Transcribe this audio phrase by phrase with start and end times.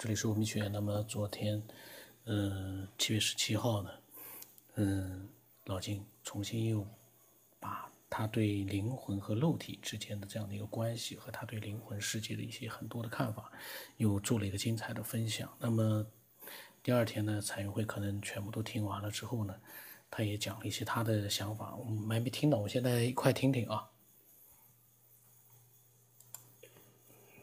[0.00, 0.66] 这里是吴明学。
[0.68, 1.62] 那么昨天，
[2.24, 3.90] 嗯，七月十七号呢，
[4.76, 5.28] 嗯，
[5.66, 6.86] 老金重新又
[7.58, 13.52] 把他对灵魂和肉体之间的这样的一个关系和他对灵魂世界的一些很多的看法，
[13.98, 15.52] 又做了一个精彩的分享。
[15.58, 16.06] 那么
[16.82, 19.54] 第二天呢，彩云会可能全部都听完了之后呢，
[20.10, 23.89] 他也讲了一些他的想法，我们还没听到，我现在一块听听啊。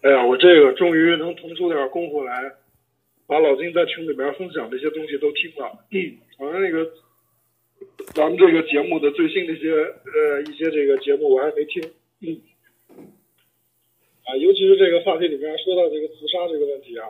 [0.07, 2.31] 哎呀，我这个终于能腾出点功夫来，
[3.27, 5.83] 把老金在群里面分享的一些东西都听了。
[5.91, 6.89] 嗯，好像那个
[8.15, 11.83] 咱们这个节目的最新的一些呃一些这个节目我还没听。
[12.21, 12.39] 嗯，
[14.23, 17.03] 啊，尤其是这个话题里面说到这个自杀这个问题啊，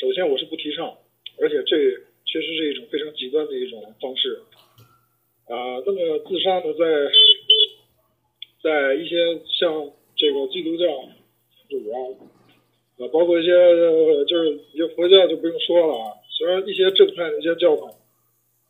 [0.00, 0.96] 首先我是不提倡，
[1.42, 1.76] 而且这
[2.24, 4.40] 确实是一种非常极端的一种方式。
[5.44, 7.12] 啊，那么自杀呢，在
[8.62, 9.14] 在一些
[9.60, 10.86] 像这个基督教。
[11.80, 11.96] 主啊，
[12.98, 13.50] 啊，包括一些
[14.28, 16.12] 就是一些佛教就不用说了啊。
[16.30, 17.92] 虽然一些正派的一些教派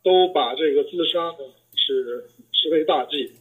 [0.03, 1.37] 都把这个自杀呢
[1.75, 3.31] 是视为大忌，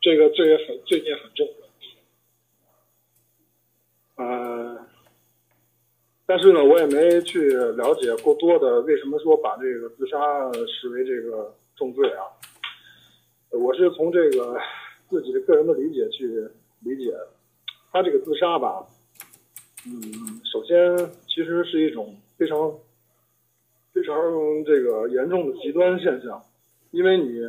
[0.00, 1.48] 这个罪也很罪孽很重。
[4.16, 4.86] 呃，
[6.26, 10.18] 但是呢，我也没去了解过多的为什么说把这个自杀
[10.68, 12.22] 视为这个重罪啊。
[13.50, 14.56] 我是从这个
[15.10, 16.48] 自己的个人的理解去
[16.80, 17.12] 理解。
[17.94, 18.84] 他这个自杀吧，
[19.86, 20.02] 嗯，
[20.42, 22.72] 首先其实是一种非常
[23.92, 24.16] 非常
[24.64, 26.42] 这个严重的极端现象，
[26.90, 27.48] 因为你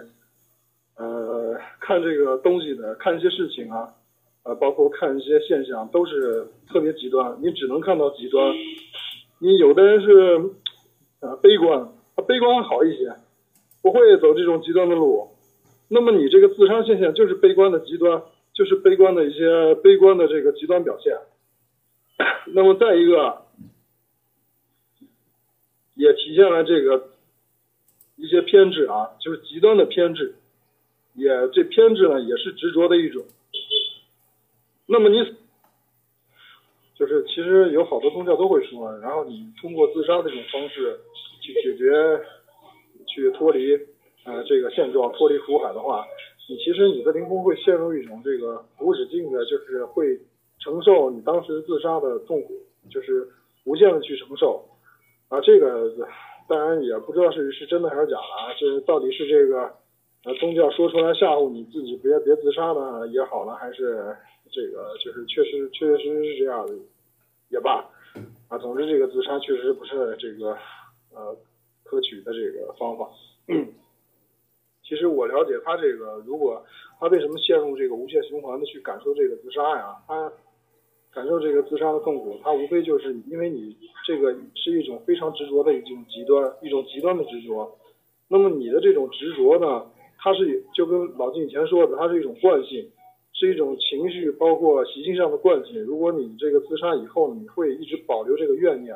[0.98, 3.92] 呃看这个东西的看一些事情啊，
[4.44, 8.54] 呃包括看一些现象都是特别极端，你只能看到极端。
[9.40, 10.52] 你有的人是
[11.22, 13.16] 呃悲观，他悲观好一些，
[13.82, 15.28] 不会走这种极端的路。
[15.88, 18.22] 那么你这个自杀现象就是悲观的极端。
[18.56, 21.14] 就是悲观的一些悲观的这个极端表现，
[22.56, 23.46] 那么再一个，
[25.94, 27.10] 也体现了这个
[28.16, 30.36] 一些偏执啊，就是极端的偏执，
[31.16, 33.26] 也这偏执呢也是执着的一种。
[34.88, 35.36] 那么你
[36.96, 41.02] 就是其实有好多宗教都会说，然后你通过自杀这种方式
[41.42, 41.92] 去解决，
[43.06, 43.76] 去脱离
[44.24, 46.08] 呃这个现状，脱离苦海的话。
[46.48, 50.20] 你其实你的灵魂会陷入一种这个无止境的，就是会
[50.60, 52.54] 承受你当时自杀的痛苦，
[52.90, 53.28] 就是
[53.64, 54.64] 无限的去承受
[55.28, 55.42] 啊。
[55.42, 55.92] 这个
[56.48, 58.54] 当然也不知道是是真的还是假的啊。
[58.60, 59.74] 这到底是这个
[60.24, 64.16] 呃宗教说出来吓唬你自己别别自杀呢也好呢，还是
[64.52, 66.76] 这个就是确实确确实实是这样的
[67.50, 67.84] 也罢
[68.50, 68.58] 啊。
[68.60, 70.56] 总之这个自杀确实不是这个
[71.12, 71.36] 呃
[71.84, 73.10] 可取的这个方法。
[74.88, 76.64] 其实我了解他这个，如果
[77.00, 79.96] 他为什么陷入这个无限循环的去感受这个自杀呀？
[80.08, 80.32] 他
[81.12, 83.76] 感受这个自杀的痛苦，他无非就是因为你
[84.06, 87.76] 这个是一种非常执着的一种极端，一种极端的执着。
[88.28, 89.88] 那么你的这种执着呢，
[90.20, 92.88] 它是就跟老金以前说的，它是一种惯性，
[93.34, 95.82] 是一种情绪，包括习性上的惯性。
[95.84, 98.96] 如果你这个自杀以后，你会一直保留这个怨念，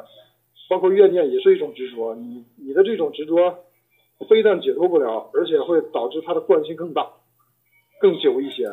[0.70, 2.14] 包括怨念也是一种执着。
[2.16, 3.58] 你你的这种执着。
[4.28, 7.10] 非但解脱不了，而且会导致他的惯性更大、
[8.00, 8.70] 更久一些，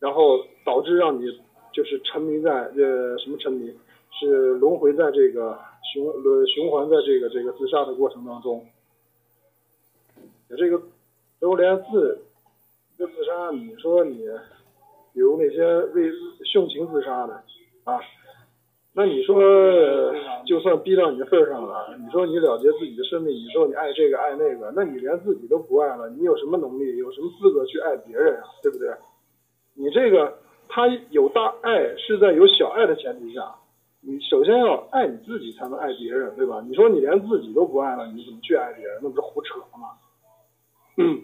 [0.00, 1.26] 然后导致让你
[1.72, 3.72] 就是沉迷在呃什么沉迷，
[4.18, 5.58] 是轮回在这个
[5.92, 8.66] 循轮循环在这个这个自杀的过程当中。
[10.58, 10.82] 这个
[11.40, 12.22] 都连自
[12.98, 14.18] 这自杀，你说你
[15.14, 15.64] 比如那些
[15.94, 16.10] 为
[16.52, 17.34] 殉情自杀的
[17.84, 18.00] 啊。
[18.94, 19.40] 那你说，
[20.44, 28.44] 就算逼到你的份上了，你说你了结自己的生命，你说你爱这个爱那个，那你连自己都不爱了，你有什么能力，有什么资格去爱别人啊？
[28.62, 28.92] 对不对？
[29.74, 30.38] 你这个
[30.68, 33.54] 他有大爱是在有小爱的前提下，
[34.02, 36.62] 你首先要爱你自己，才能爱别人，对吧？
[36.68, 38.98] 你说你连自己都不爱了，你怎么去爱别人？
[39.02, 39.96] 那不是胡扯吗？
[40.98, 41.22] 嗯，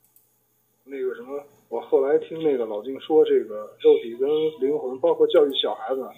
[0.84, 4.26] 那个什么，我后来听那个老金说，这个肉体跟
[4.60, 6.08] 灵魂，包括教育小孩子。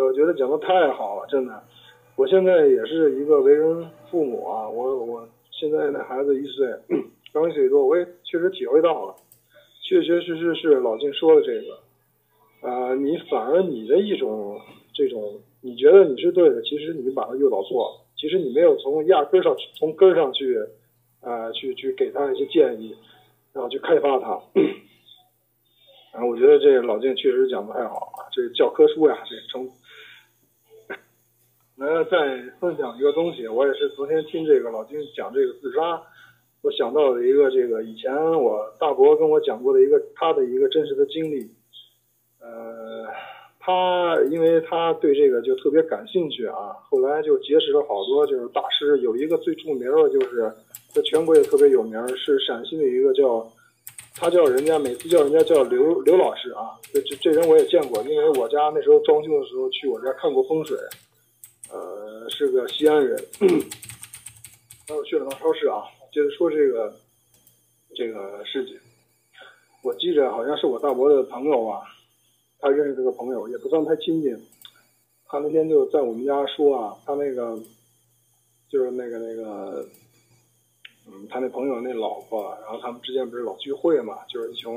[0.00, 1.62] 我觉得讲的太好了，真的。
[2.16, 6.66] 我现在也是一个为人父母啊，我我现在那孩子一岁，
[7.32, 9.14] 刚一岁多，我也确实体会到了，
[9.82, 11.78] 确确实实是老金说的这个。
[12.68, 14.60] 啊，你反而你的一种
[14.94, 20.58] 这种，你觉得你是对的，其实你把他诱导错了，其实你没有从压根上从根上去，
[21.20, 22.96] 啊，去去给他一些建议，
[23.52, 24.30] 然后去开发他。
[26.12, 29.68] 啊，我觉得这老金确实讲的太好了，这教科书呀，这成。
[31.82, 32.18] 来再
[32.60, 36.00] 分享一个东西，我也是昨天听这个老金讲这个自杀，
[36.62, 41.50] 我想到了一个这个以前我大伯跟我讲过的一个他的一个真实的经历，
[42.40, 43.06] 呃，
[43.58, 50.52] 他因为他对这个就特别感兴趣啊，后来就结识了好多就是大师，有一个最著名的，就是
[50.94, 53.44] 在全国也特别有名，是陕西的一个叫，
[54.14, 60.78] 他叫人家每次叫人家叫刘刘老师啊，这这这人我也见过，因为我家那时候装修的时候去我家看过风水，
[61.72, 63.18] 呃，是个西安人。
[64.88, 65.82] 那我去了趟超市啊，
[66.12, 66.94] 接着说这个
[67.96, 68.78] 这个事情，
[69.82, 71.80] 我记着好像是我大伯的朋友啊。
[72.60, 74.36] 他认识这个朋友也不算太亲近，
[75.26, 77.58] 他那天就在我们家说啊，他那个
[78.68, 79.84] 就是那个那个，
[81.08, 84.70] 嗯，他那朋友那老婆，然后他们之间不是老聚会嘛，就是一群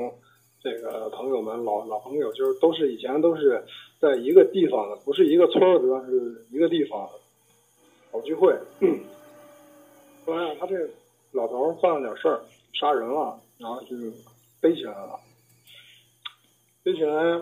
[0.66, 3.64] 那个朋友们老老朋友，就是都是以前都是
[4.00, 7.12] 在一个地方的，不是一个村儿的，是一个地方的
[8.10, 8.52] 老聚会。
[10.24, 10.74] 后来他这
[11.30, 12.40] 老头犯了点事儿，
[12.72, 13.96] 杀人了，然后就
[14.60, 15.20] 背起来了，
[16.82, 17.40] 背起来。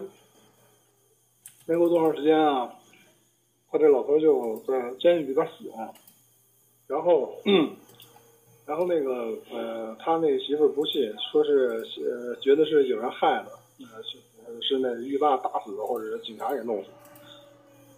[1.66, 2.74] 没过多长时间啊，
[3.70, 5.94] 他这老头就在监狱里边死了。
[6.86, 7.40] 然后，
[8.66, 13.50] 然后那个呃，他那媳妇不信，说是呃，觉得是有人害的，
[13.80, 14.16] 呃，是
[14.66, 16.88] 是那狱霸打死的，或者是警察给弄死。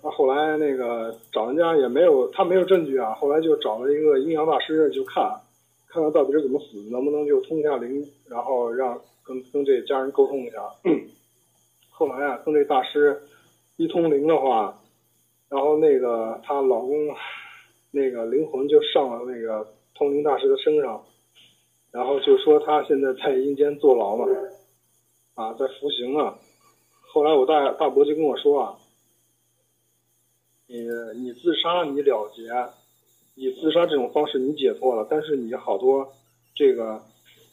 [0.02, 3.14] 那后来那个找人家也没有，他没有证据啊。
[3.14, 5.24] 后来就找了一个阴阳大师，就看，
[5.88, 10.62] 看看到底是怎么死，能不能就通一下灵，然后让跟跟这家人沟通一下。
[11.90, 13.20] 后来啊，跟这大师。
[13.78, 14.80] 一通灵的话，
[15.50, 17.14] 然后那个她老公，
[17.90, 21.04] 那个灵魂就上了那个通灵大师的身上，
[21.90, 24.24] 然后就说他现在在阴间坐牢呢，
[25.34, 26.38] 啊，在服刑啊。
[27.12, 28.76] 后来我大大伯就跟我说啊，
[30.66, 32.42] 你你自杀你了结，
[33.34, 36.12] 以自杀这种方式你解脱了，但是你好多
[36.54, 37.02] 这个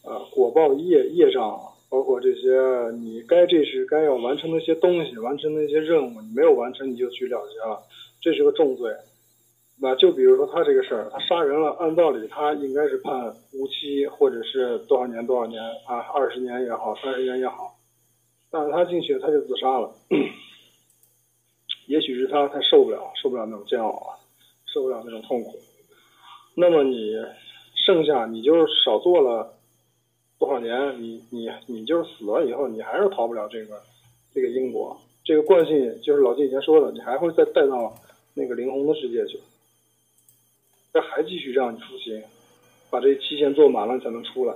[0.04, 1.70] 呃果报业业障。
[1.90, 7.80] 包括这些，你该这是该要完成的一些东西，完成的一些任务，你没有完成你就去了结了，
[8.20, 8.90] 这是个重罪。
[9.80, 17.76] 那就比如说他这个事儿，他杀人了，按道理他应该是判无期，或者是多少年多少年啊，二十年也好，三十年也好。
[18.50, 19.92] 但是他进去他就自杀了，
[21.86, 24.16] 也许是他他受不了，受不了那种煎熬啊，
[24.66, 25.58] 受不了那种痛苦。
[26.54, 27.12] 那么你
[27.74, 29.52] 剩下你就是少做了。
[30.36, 33.80] 多少年，你你你就是死了以后，你还是逃不了这个
[34.34, 34.94] 这个因果，
[35.24, 37.94] 这个惯性就是老金以前说的，你还会再带到
[38.34, 39.38] 那个灵魂的世界去，
[40.94, 42.22] 这还继续让你出行，
[42.88, 44.54] 把这期限做满了你才能出来。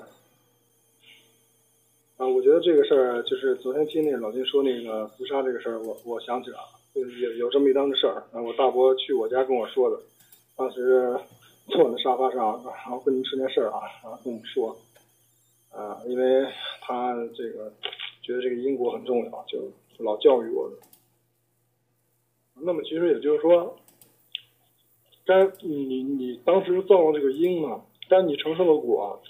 [2.17, 6.65] 啊，我觉得这个事儿就是昨天听那老金说那个自杀这个事儿，我我想起来了，
[6.95, 10.01] 有有这么一档子事儿，我大伯去我家跟我说的，
[10.55, 11.13] 当时
[11.67, 14.79] 坐在沙发上，然后跟您说件事儿啊，然后跟我们说。
[15.71, 16.49] 啊，因为
[16.81, 17.73] 他这个
[18.23, 20.77] 觉得这个因果很重要，就老教育我的。
[22.55, 23.77] 那么其实也就是说，
[25.29, 29.21] 该你你当时造了这个因嘛，该你承受的果，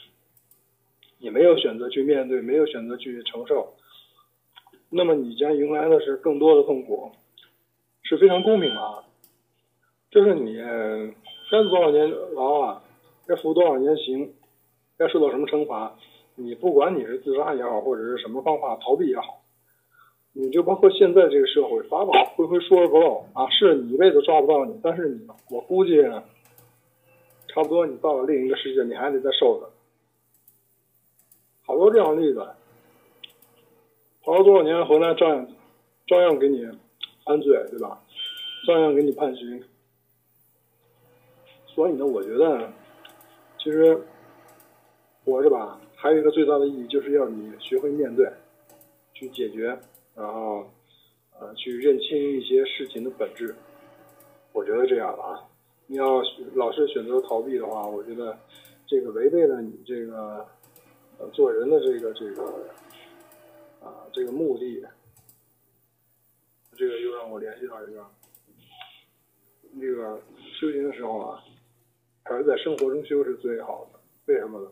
[1.18, 3.74] 你没有选择去面对，没有选择去承受，
[4.90, 7.10] 那么你将迎来的是更多的痛苦，
[8.02, 9.02] 是非常公平的啊。
[10.12, 10.54] 就是你
[11.50, 12.84] 该坐多少年牢啊，
[13.26, 14.32] 该服多少年刑，
[14.96, 15.96] 该受到什么惩罚。
[16.36, 19.37] 你不管你是自杀也好，或者是什么方法逃避也好，
[20.40, 23.50] 你就包括现在这个社会，法宝会不会说而不漏啊？
[23.50, 26.00] 是你一辈子抓不到你，但是你，我估计
[27.48, 29.68] 差不多你到了另一个世界，你还得再受的。
[31.66, 32.46] 好多这样的例子，
[34.22, 35.44] 跑了多少年回来，照样
[36.06, 36.64] 照样给你
[37.24, 38.00] 安罪，对吧？
[38.64, 39.64] 照样给你判刑。
[41.66, 42.72] 所以呢，我觉得
[43.58, 44.00] 其实
[45.24, 45.80] 活着吧。
[45.96, 48.30] 还有一个最大的意义，就是要你学会面对，
[49.14, 49.76] 去解决，
[50.18, 50.68] 然后，
[51.38, 53.54] 呃，去认清一些事情的本质。
[54.52, 55.48] 我觉得这样的啊，
[55.86, 56.20] 你要
[56.54, 58.36] 老是选择逃避的话，我觉得
[58.84, 60.44] 这个违背了你这个
[61.18, 62.44] 呃做人的这个这个
[63.80, 64.84] 啊这个目的。
[66.76, 68.06] 这个又让我联系到一个，
[69.72, 70.20] 那个
[70.60, 71.42] 修行的时候啊，
[72.24, 73.98] 还是在生活中修是最好的。
[74.26, 74.70] 为什么呢？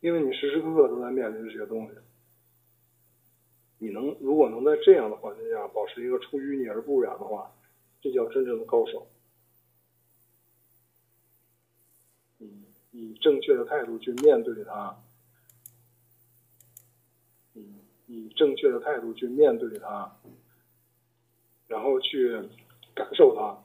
[0.00, 1.94] 因为你时时刻刻都在面临这些东西，
[3.78, 7.52] 你能如果能在这样的环境下保持一个出淤泥而不染的话，
[8.00, 9.06] 这叫真正的高手。
[12.38, 12.48] 以
[12.92, 14.96] 以正确的态度去面对它，
[17.52, 17.64] 你
[18.06, 20.16] 以正确的态度去面对它，
[21.66, 22.40] 然后去
[22.94, 23.58] 感受它，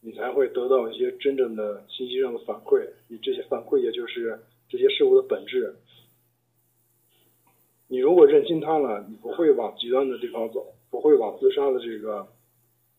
[0.00, 2.88] 你才会得到一些真正的信息上的反馈。
[3.08, 4.40] 你这些反馈，也就是。
[4.70, 5.74] 这些事物的本质，
[7.90, 12.28] 你如果认清它了，你不会往极端的地方走，不会往自杀的这个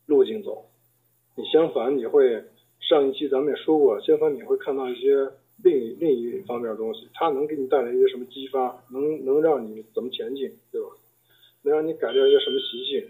[0.07, 0.65] 路径走。
[1.35, 2.43] 你相反，你会
[2.79, 5.29] 上一期咱们也说过，相反你会看到一些
[5.63, 10.87] 另另一方面的东西，它能给你带来一些什么激发，能能让你怎么前进，对吧？
[11.61, 13.07] 能让你改掉一些什么习性？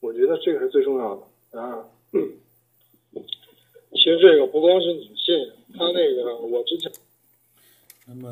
[0.00, 1.86] 我觉得这个是最重要的啊。
[3.92, 6.90] 其实这个不光是女性，他那个我之前。
[8.04, 8.28] 那么，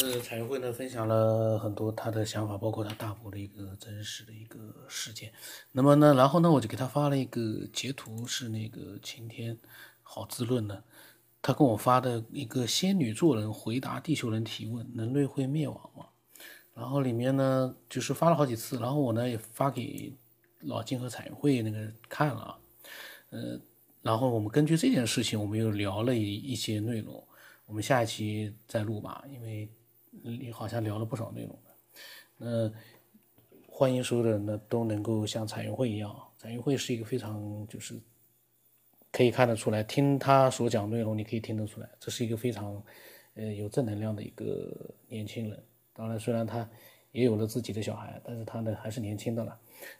[0.00, 4.58] 呃，彩云会呢分享了很多他的想法，包括他大伯的一个真实的一个
[4.88, 5.32] 事件。
[5.70, 9.56] 那么呢，然后呢，我就给他发了一个截图，是那个晴天
[10.02, 10.82] 好滋润的，
[11.40, 16.06] 他跟我发的一个仙女座人回答地球人提问：人类会灭亡吗？
[16.74, 20.12] 然后里面呢，就是发了好几次，然后我呢也发给
[20.60, 22.58] 老金和彩云会那个看了，
[23.30, 23.60] 呃，
[24.02, 27.24] 然后我们根据这件事情，我们又聊了一一些内容。
[27.72, 29.66] 我们下一期再录吧，因为
[30.10, 31.58] 你好像聊了不少内容
[32.36, 32.70] 那
[33.66, 37.98] 欢迎所有的人呢都能够像彩云会一样，彩云会是一个非常就是
[39.10, 42.84] 可以看得出来，听他所讲内容，你可以听得出来，这是一个非常
[43.36, 44.70] 呃有正能量的一个
[45.08, 45.64] 年轻人。
[45.94, 46.68] 当然，虽然他
[47.12, 49.58] 也有了自己的小孩，但是他呢还是年轻的了。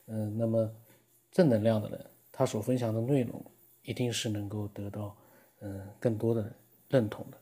[0.08, 0.70] 嗯，那么
[1.30, 3.42] 正能量的人，他所分享的内容
[3.80, 5.16] 一定是能够得到
[5.60, 6.54] 嗯更多的
[6.90, 7.38] 认同的。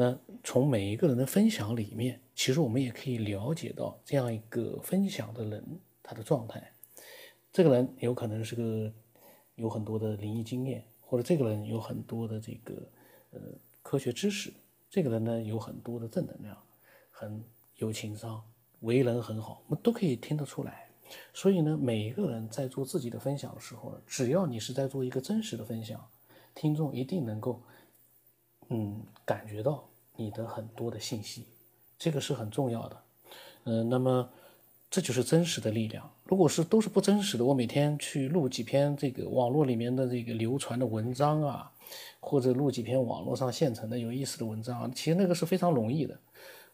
[0.00, 5.62] 那从每一个人的分享里面，其实我们也可以了解到这样一个分享的人
[6.02, 6.72] 他的状态。
[7.52, 8.90] 这个人有可能是个
[9.56, 12.74] 有很多的灵异经验，或者这个人有很多的这个
[13.32, 13.40] 呃
[13.82, 14.50] 科学知识。
[14.88, 16.56] 这个人呢有很多的正能量，
[17.10, 17.44] 很
[17.76, 18.42] 有情商，
[18.80, 20.88] 为人很好，我们都可以听得出来。
[21.34, 26.08] 所以呢，每一个人在做自己的分享的时候，只要你是在做一个真实的分享，
[26.54, 27.60] 听众一定能够。
[28.72, 29.89] 嗯，感觉到
[30.20, 31.46] 你的很多的信息，
[31.98, 33.02] 这个是很重要的。
[33.64, 34.28] 嗯，那么
[34.90, 36.10] 这就是真实的力量。
[36.24, 41.72] 如果是都是不真实的，我每天去录几篇这个网络里面的这个流传的文章啊，
[42.20, 46.18] 或者录几篇网络上现成的有意思的文章，其实那个是非常容易的。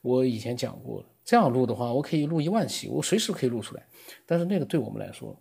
[0.02, 3.86] 我以前讲过，这样录的话，我可以录一万期，我随时可以录出来。
[4.26, 5.36] 但是那个对我们来说，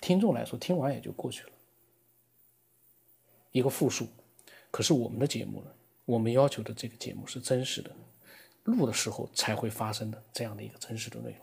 [0.00, 1.52] 听众来说，听完也就过去了，
[3.52, 4.08] 一个复述。
[4.72, 5.70] 可是我们的节目呢？
[6.06, 7.90] 我们要求的这个节目是真实的，
[8.62, 11.38] 录的时候才会发生的这样的一个真实的内容。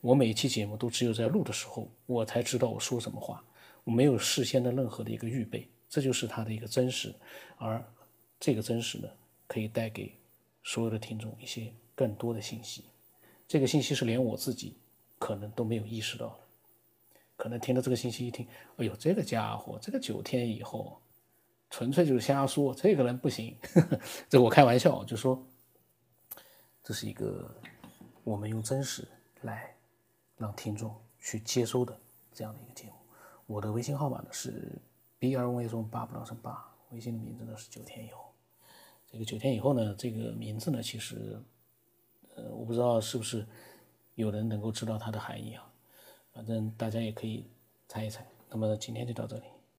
[0.00, 3.44] 我每一期节目都只有在录的时候，我才知道我说什么话，
[3.84, 7.14] 我没有事先的任何的一个预备，这就是它的一个真实。
[7.58, 7.80] 而
[8.40, 9.08] 这个真实呢，
[9.46, 10.12] 可以带给
[10.64, 12.86] 所有的听众一些更多的信息。
[13.46, 14.76] 这个信息是连我自己
[15.20, 20.98] 可能都没有意识到的，可能听到这个信息一听，哎呦，这个家伙，这个九天以后。
[21.72, 23.56] 纯粹就是瞎说，这个人不行，
[24.28, 25.42] 这我开玩笑，就说
[26.84, 27.50] 这是一个
[28.22, 29.08] 我们用真实
[29.40, 29.74] 来
[30.36, 31.98] 让听众去接收的
[32.34, 32.92] 这样的一个节目。
[33.46, 34.78] 我的微信号码呢是
[35.18, 38.20] b r v 中八不让生八，微信的名字呢是九天以后。
[39.10, 41.40] 这个九天以后呢，这个名字呢，其实
[42.36, 43.46] 呃，我不知道是不是
[44.14, 45.72] 有人能够知道它的含义啊，
[46.34, 47.46] 反正大家也可以
[47.88, 48.26] 猜一猜。
[48.50, 49.44] 那么今天就到这里。